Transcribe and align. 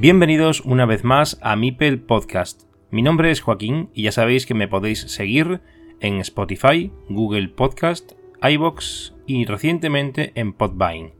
Bienvenidos 0.00 0.60
una 0.60 0.86
vez 0.86 1.02
más 1.02 1.40
a 1.42 1.56
Mipel 1.56 1.98
Podcast. 1.98 2.68
Mi 2.92 3.02
nombre 3.02 3.32
es 3.32 3.40
Joaquín 3.40 3.90
y 3.92 4.04
ya 4.04 4.12
sabéis 4.12 4.46
que 4.46 4.54
me 4.54 4.68
podéis 4.68 5.00
seguir 5.00 5.60
en 5.98 6.20
Spotify, 6.20 6.92
Google 7.08 7.48
Podcast, 7.48 8.12
iBox 8.40 9.16
y 9.26 9.44
recientemente 9.44 10.30
en 10.36 10.52
Podvine. 10.52 11.14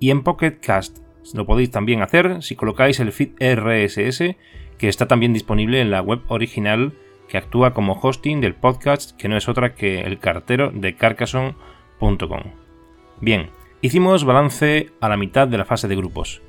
Y 0.00 0.10
en 0.10 0.24
Pocket 0.24 0.58
Cast 0.60 0.98
lo 1.34 1.46
podéis 1.46 1.70
también 1.70 2.02
hacer 2.02 2.42
si 2.42 2.56
colocáis 2.56 2.98
el 2.98 3.12
feed 3.12 3.34
RSS 3.38 4.34
que 4.76 4.88
está 4.88 5.06
también 5.06 5.32
disponible 5.32 5.80
en 5.80 5.92
la 5.92 6.02
web 6.02 6.22
original 6.26 6.94
que 7.28 7.38
actúa 7.38 7.74
como 7.74 7.92
hosting 7.92 8.40
del 8.40 8.56
podcast 8.56 9.16
que 9.16 9.28
no 9.28 9.36
es 9.36 9.48
otra 9.48 9.76
que 9.76 10.00
el 10.00 10.18
cartero 10.18 10.72
de 10.74 10.96
carcassonne.com. 10.96 12.42
Bien, 13.20 13.50
hicimos 13.82 14.24
balance 14.24 14.90
a 15.00 15.08
la 15.08 15.16
mitad 15.16 15.46
de 15.46 15.58
la 15.58 15.64
fase 15.64 15.86
de 15.86 15.94
grupos 15.94 16.42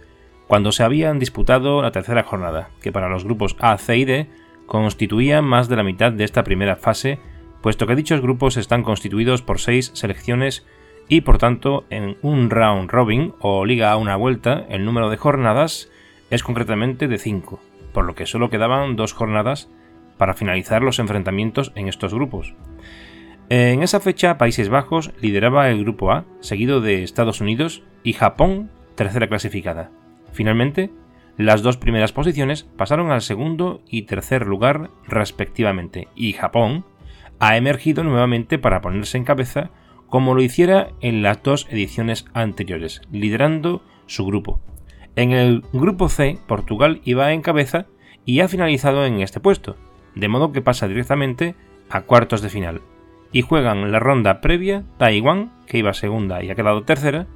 cuando 0.52 0.74
se 0.74 0.84
habían 0.84 1.18
disputado 1.18 1.82
la 1.82 1.94
tercera 1.94 2.24
jornada, 2.24 2.72
que 2.82 2.92
para 2.92 3.08
los 3.08 3.24
grupos 3.24 3.56
A, 3.62 3.78
C 3.78 3.96
y 3.96 4.04
D 4.04 4.28
constituía 4.66 5.42
más 5.42 5.70
de 5.70 5.78
la 5.78 5.84
mitad 5.84 6.12
de 6.12 6.26
esta 6.26 6.44
primera 6.44 6.76
fase, 6.76 7.20
puesto 7.62 7.88
que 7.88 7.96
dichos 7.96 8.20
grupos 8.20 8.58
están 8.58 8.84
constituidos 8.84 9.42
por 9.42 9.62
seis 9.62 9.92
selecciones 9.94 10.66
y 11.08 11.22
por 11.22 11.38
tanto 11.38 11.86
en 11.90 12.18
un 12.22 12.50
round 12.50 12.92
robin 12.92 13.34
o 13.40 13.64
liga 13.64 13.94
a 13.94 13.96
una 13.96 14.18
vuelta 14.18 14.66
el 14.68 14.84
número 14.84 15.10
de 15.10 15.16
jornadas 15.16 15.90
es 16.30 16.44
concretamente 16.44 17.08
de 17.08 17.18
5, 17.18 17.62
por 17.94 18.04
lo 18.04 18.14
que 18.14 18.26
solo 18.26 18.50
quedaban 18.50 18.98
dos 18.98 19.14
jornadas 19.14 19.70
para 20.18 20.34
finalizar 20.34 20.82
los 20.82 21.00
enfrentamientos 21.00 21.72
en 21.76 21.88
estos 21.88 22.14
grupos. 22.14 22.56
En 23.48 23.84
esa 23.84 24.02
fecha 24.02 24.38
Países 24.38 24.68
Bajos 24.68 25.14
lideraba 25.22 25.70
el 25.70 25.80
grupo 25.80 26.12
A, 26.12 26.26
seguido 26.42 26.82
de 26.82 27.04
Estados 27.04 27.40
Unidos 27.40 27.84
y 28.04 28.12
Japón, 28.12 28.70
tercera 28.96 29.30
clasificada. 29.30 29.92
Finalmente, 30.32 30.92
las 31.38 31.62
dos 31.62 31.78
primeras 31.78 32.12
posiciones 32.12 32.64
pasaron 32.64 33.12
al 33.12 33.22
segundo 33.22 33.82
y 33.88 34.04
tercer 34.04 34.46
lugar 34.46 34.92
respectivamente, 35.08 36.08
y 36.16 36.34
Japón 36.34 36.86
ha 37.40 37.58
emergido 37.58 38.04
nuevamente 38.04 38.60
para 38.60 38.82
ponerse 38.82 39.18
en 39.18 39.24
cabeza 39.24 39.72
como 40.08 40.36
lo 40.36 40.42
hiciera 40.42 40.90
en 41.00 41.24
las 41.24 41.42
dos 41.42 41.68
ediciones 41.70 42.26
anteriores, 42.34 43.02
liderando 43.12 43.82
su 44.06 44.26
grupo. 44.26 44.60
En 45.16 45.32
el 45.32 45.64
grupo 45.74 46.10
C, 46.10 46.38
Portugal 46.48 47.02
iba 47.06 47.32
en 47.32 47.42
cabeza 47.42 47.88
y 48.26 48.42
ha 48.42 48.48
finalizado 48.48 49.06
en 49.06 49.22
este 49.22 49.40
puesto, 49.40 49.78
de 50.16 50.28
modo 50.28 50.52
que 50.52 50.62
pasa 50.62 50.88
directamente 50.88 51.56
a 51.90 52.02
cuartos 52.02 52.42
de 52.42 52.50
final. 52.50 52.82
Y 53.32 53.42
juegan 53.42 53.92
la 53.92 54.00
ronda 54.00 54.42
previa 54.42 54.84
Taiwán, 54.98 55.52
que 55.66 55.78
iba 55.78 55.94
segunda 55.94 56.44
y 56.44 56.52
ha 56.52 56.56
quedado 56.56 56.84
tercera, 56.84 57.28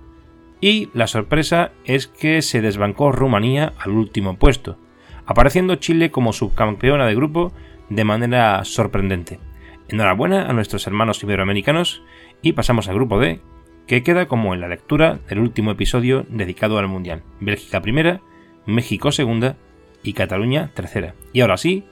y 0.65 0.89
la 0.95 1.05
sorpresa 1.05 1.73
es 1.83 2.07
que 2.07 2.41
se 2.41 2.59
desbancó 2.59 3.11
Rumanía 3.11 3.73
al 3.77 3.91
último 3.91 4.39
puesto, 4.39 4.79
apareciendo 5.27 5.75
Chile 5.75 6.09
como 6.09 6.33
subcampeona 6.33 7.05
de 7.05 7.13
grupo 7.13 7.51
de 7.89 8.03
manera 8.03 8.65
sorprendente. 8.65 9.37
Enhorabuena 9.89 10.49
a 10.49 10.53
nuestros 10.53 10.87
hermanos 10.87 11.21
iberoamericanos 11.21 12.01
y 12.41 12.53
pasamos 12.53 12.87
al 12.87 12.95
grupo 12.95 13.19
D, 13.19 13.41
que 13.85 14.01
queda 14.01 14.27
como 14.27 14.55
en 14.55 14.61
la 14.61 14.67
lectura 14.67 15.19
del 15.29 15.37
último 15.37 15.69
episodio 15.69 16.25
dedicado 16.29 16.79
al 16.79 16.87
Mundial. 16.87 17.21
Bélgica 17.39 17.81
primera, 17.81 18.21
México 18.65 19.11
segunda 19.11 19.57
y 20.01 20.13
Cataluña 20.13 20.71
tercera. 20.73 21.13
Y 21.31 21.41
ahora 21.41 21.57
sí, 21.57 21.83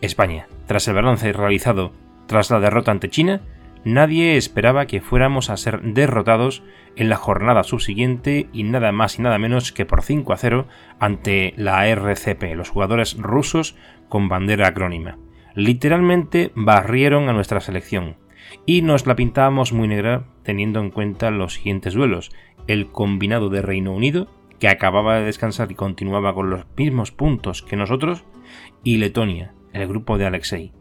España. 0.00 0.46
Tras 0.66 0.88
el 0.88 0.94
balance 0.94 1.30
realizado 1.34 1.92
tras 2.28 2.48
la 2.48 2.60
derrota 2.60 2.92
ante 2.92 3.10
China, 3.10 3.42
nadie 3.84 4.36
esperaba 4.36 4.86
que 4.86 5.00
fuéramos 5.00 5.50
a 5.50 5.56
ser 5.56 5.80
derrotados 5.82 6.62
en 6.96 7.08
la 7.08 7.16
jornada 7.16 7.62
subsiguiente 7.62 8.48
y 8.52 8.64
nada 8.64 8.92
más 8.92 9.18
y 9.18 9.22
nada 9.22 9.38
menos 9.38 9.72
que 9.72 9.86
por 9.86 10.02
5 10.02 10.32
a 10.32 10.36
0 10.36 10.66
ante 10.98 11.54
la 11.56 11.86
RCP, 11.88 12.54
los 12.54 12.70
jugadores 12.70 13.16
rusos 13.18 13.76
con 14.08 14.28
bandera 14.28 14.68
acrónima. 14.68 15.18
Literalmente 15.54 16.52
barrieron 16.54 17.28
a 17.28 17.32
nuestra 17.32 17.60
selección 17.60 18.16
y 18.66 18.82
nos 18.82 19.06
la 19.06 19.16
pintábamos 19.16 19.72
muy 19.72 19.88
negra 19.88 20.24
teniendo 20.42 20.80
en 20.80 20.90
cuenta 20.90 21.30
los 21.30 21.54
siguientes 21.54 21.94
duelos. 21.94 22.30
El 22.66 22.88
combinado 22.88 23.48
de 23.48 23.62
Reino 23.62 23.92
Unido, 23.92 24.28
que 24.58 24.68
acababa 24.68 25.16
de 25.16 25.24
descansar 25.24 25.70
y 25.72 25.74
continuaba 25.74 26.34
con 26.34 26.50
los 26.50 26.66
mismos 26.76 27.10
puntos 27.10 27.62
que 27.62 27.76
nosotros, 27.76 28.24
y 28.84 28.98
Letonia, 28.98 29.54
el 29.72 29.88
grupo 29.88 30.18
de 30.18 30.26
Alexei 30.26 30.72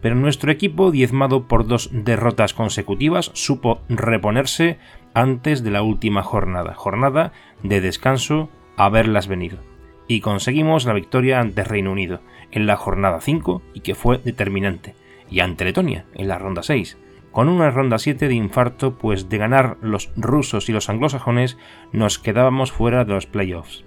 pero 0.00 0.14
nuestro 0.14 0.50
equipo, 0.50 0.90
diezmado 0.90 1.46
por 1.46 1.66
dos 1.66 1.90
derrotas 1.92 2.54
consecutivas, 2.54 3.30
supo 3.34 3.80
reponerse 3.88 4.78
antes 5.14 5.62
de 5.62 5.70
la 5.70 5.82
última 5.82 6.22
jornada, 6.22 6.74
jornada 6.74 7.32
de 7.62 7.80
descanso 7.80 8.48
a 8.76 8.88
verlas 8.88 9.28
venir. 9.28 9.58
Y 10.08 10.20
conseguimos 10.20 10.86
la 10.86 10.92
victoria 10.92 11.40
ante 11.40 11.64
Reino 11.64 11.92
Unido 11.92 12.20
en 12.50 12.66
la 12.66 12.76
jornada 12.76 13.20
5 13.20 13.62
y 13.74 13.80
que 13.80 13.94
fue 13.94 14.18
determinante, 14.18 14.94
y 15.30 15.40
ante 15.40 15.64
Letonia 15.64 16.06
en 16.14 16.28
la 16.28 16.38
ronda 16.38 16.62
6, 16.62 16.98
con 17.30 17.48
una 17.48 17.70
ronda 17.70 17.98
7 17.98 18.26
de 18.26 18.34
infarto, 18.34 18.98
pues 18.98 19.28
de 19.28 19.38
ganar 19.38 19.76
los 19.82 20.10
rusos 20.16 20.68
y 20.68 20.72
los 20.72 20.88
anglosajones 20.88 21.58
nos 21.92 22.18
quedábamos 22.18 22.72
fuera 22.72 23.04
de 23.04 23.12
los 23.12 23.26
playoffs. 23.26 23.84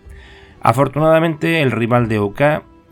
Afortunadamente 0.61 1.61
el 1.61 1.71
rival 1.71 2.07
de 2.07 2.19
UK 2.19 2.41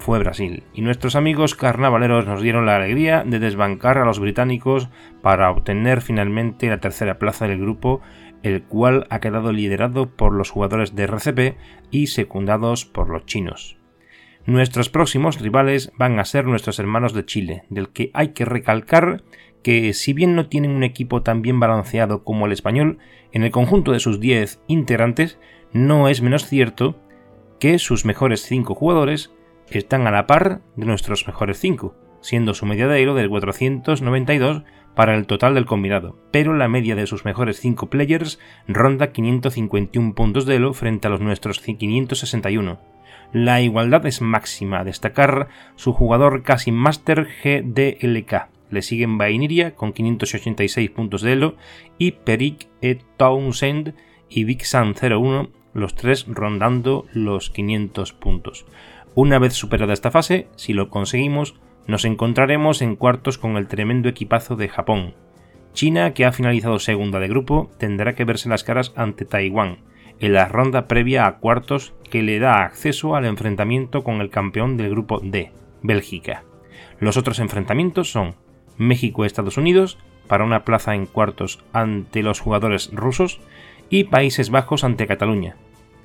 fue 0.01 0.19
Brasil, 0.19 0.63
y 0.73 0.81
nuestros 0.81 1.15
amigos 1.15 1.55
carnavaleros 1.55 2.25
nos 2.25 2.41
dieron 2.41 2.65
la 2.65 2.75
alegría 2.75 3.23
de 3.25 3.39
desbancar 3.39 3.97
a 3.97 4.05
los 4.05 4.19
británicos 4.19 4.89
para 5.21 5.49
obtener 5.49 6.01
finalmente 6.01 6.67
la 6.67 6.79
tercera 6.79 7.19
plaza 7.19 7.47
del 7.47 7.61
grupo, 7.61 8.01
el 8.43 8.63
cual 8.63 9.07
ha 9.09 9.19
quedado 9.19 9.53
liderado 9.53 10.09
por 10.09 10.33
los 10.33 10.49
jugadores 10.49 10.95
de 10.95 11.03
RCP 11.03 11.57
y 11.91 12.07
secundados 12.07 12.85
por 12.85 13.09
los 13.09 13.25
chinos. 13.25 13.77
Nuestros 14.45 14.89
próximos 14.89 15.39
rivales 15.39 15.93
van 15.97 16.19
a 16.19 16.25
ser 16.25 16.45
nuestros 16.45 16.79
hermanos 16.79 17.13
de 17.13 17.25
Chile, 17.25 17.63
del 17.69 17.89
que 17.89 18.09
hay 18.13 18.29
que 18.29 18.43
recalcar 18.43 19.23
que 19.61 19.93
si 19.93 20.13
bien 20.13 20.35
no 20.35 20.47
tienen 20.47 20.71
un 20.71 20.83
equipo 20.83 21.21
tan 21.21 21.43
bien 21.43 21.59
balanceado 21.59 22.23
como 22.23 22.47
el 22.47 22.51
español, 22.51 22.97
en 23.31 23.43
el 23.43 23.51
conjunto 23.51 23.91
de 23.91 23.99
sus 23.99 24.19
10 24.19 24.61
integrantes 24.67 25.39
no 25.71 26.09
es 26.09 26.23
menos 26.23 26.47
cierto 26.47 26.99
que 27.59 27.77
sus 27.77 28.03
mejores 28.03 28.41
5 28.41 28.73
jugadores 28.73 29.31
están 29.77 30.07
a 30.07 30.11
la 30.11 30.27
par 30.27 30.61
de 30.75 30.85
nuestros 30.85 31.27
mejores 31.27 31.59
5, 31.59 31.95
siendo 32.21 32.53
su 32.53 32.65
media 32.65 32.87
de 32.87 33.01
elo 33.01 33.15
del 33.15 33.29
492 33.29 34.63
para 34.95 35.15
el 35.15 35.25
total 35.25 35.53
del 35.53 35.65
combinado, 35.65 36.17
pero 36.31 36.53
la 36.53 36.67
media 36.67 36.95
de 36.95 37.07
sus 37.07 37.25
mejores 37.25 37.59
5 37.59 37.89
players 37.89 38.39
ronda 38.67 39.11
551 39.11 40.13
puntos 40.13 40.45
de 40.45 40.55
elo 40.55 40.73
frente 40.73 41.07
a 41.07 41.11
los 41.11 41.21
nuestros 41.21 41.59
561. 41.59 42.79
La 43.33 43.61
igualdad 43.61 44.05
es 44.05 44.21
máxima, 44.21 44.79
a 44.79 44.83
destacar 44.83 45.47
su 45.75 45.93
jugador 45.93 46.43
casi 46.43 46.71
Master 46.71 47.27
GDLK. 47.43 48.49
Le 48.69 48.81
siguen 48.81 49.17
Vainiria 49.17 49.75
con 49.75 49.93
586 49.93 50.89
puntos 50.89 51.21
de 51.21 51.33
elo 51.33 51.55
y 51.97 52.11
Peric 52.11 52.67
E. 52.81 52.99
Townsend 53.17 53.95
y 54.29 54.43
Vixan 54.43 54.95
01, 55.01 55.49
los 55.73 55.95
tres 55.95 56.25
rondando 56.27 57.05
los 57.13 57.49
500 57.49 58.13
puntos. 58.13 58.65
Una 59.13 59.39
vez 59.39 59.53
superada 59.53 59.91
esta 59.91 60.09
fase, 60.09 60.47
si 60.55 60.71
lo 60.71 60.89
conseguimos, 60.89 61.55
nos 61.85 62.05
encontraremos 62.05 62.81
en 62.81 62.95
cuartos 62.95 63.37
con 63.37 63.57
el 63.57 63.67
tremendo 63.67 64.07
equipazo 64.07 64.55
de 64.55 64.69
Japón. 64.69 65.15
China, 65.73 66.13
que 66.13 66.25
ha 66.25 66.31
finalizado 66.31 66.79
segunda 66.79 67.19
de 67.19 67.27
grupo, 67.27 67.69
tendrá 67.77 68.13
que 68.15 68.23
verse 68.23 68.47
las 68.47 68.63
caras 68.63 68.93
ante 68.95 69.25
Taiwán, 69.25 69.79
en 70.19 70.33
la 70.33 70.47
ronda 70.47 70.87
previa 70.87 71.27
a 71.27 71.39
cuartos 71.39 71.93
que 72.09 72.21
le 72.21 72.39
da 72.39 72.63
acceso 72.63 73.15
al 73.15 73.25
enfrentamiento 73.25 74.03
con 74.03 74.21
el 74.21 74.29
campeón 74.29 74.77
del 74.77 74.91
grupo 74.91 75.19
D, 75.21 75.51
Bélgica. 75.81 76.43
Los 76.99 77.17
otros 77.17 77.39
enfrentamientos 77.39 78.11
son 78.11 78.35
México-Estados 78.77 79.57
Unidos, 79.57 79.97
para 80.27 80.45
una 80.45 80.63
plaza 80.63 80.95
en 80.95 81.05
cuartos 81.05 81.61
ante 81.73 82.23
los 82.23 82.39
jugadores 82.39 82.91
rusos, 82.93 83.41
y 83.89 84.05
Países 84.05 84.51
Bajos 84.51 84.85
ante 84.85 85.05
Cataluña, 85.05 85.57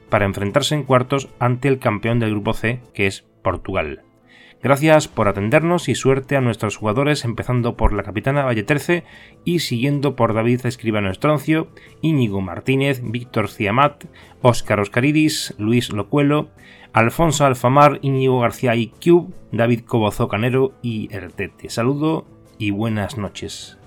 para 0.09 0.25
enfrentarse 0.25 0.75
en 0.75 0.85
cuartos 0.85 1.29
ante 1.39 1.69
el 1.69 1.79
campeón 1.79 2.19
del 2.21 2.31
grupo 2.31 2.53
C, 2.53 2.81
que 2.95 3.07
es 3.07 3.25
Portugal. 3.43 4.03
Gracias 4.63 5.07
por 5.07 5.29
atendernos 5.29 5.89
y 5.89 5.95
suerte 5.95 6.37
a 6.37 6.41
nuestros 6.41 6.77
jugadores, 6.77 7.25
empezando 7.25 7.77
por 7.77 7.93
la 7.93 8.03
capitana 8.03 8.45
Valle 8.45 8.63
13 8.63 9.05
y 9.45 9.61
siguiendo 9.61 10.17
por 10.17 10.35
David 10.35 10.65
Escribano 10.65 11.11
Estroncio, 11.11 11.69
Íñigo 12.01 12.41
Martínez, 12.41 13.01
Víctor 13.05 13.49
Ciamat, 13.49 14.07
Óscar 14.43 14.81
Oscaridis, 14.81 15.55
Luis 15.59 15.93
Locuelo, 15.93 16.49
Alfonso 16.93 17.45
Alfamar, 17.45 17.99
Íñigo 18.03 18.41
García 18.41 18.75
IQ, 18.75 19.29
David 19.53 19.83
Cobozo 19.83 20.29
Canero 20.29 20.73
y 20.83 21.15
Ertete. 21.15 21.69
Saludo 21.69 22.27
y 22.59 22.71
buenas 22.71 23.19
noches. 23.19 23.79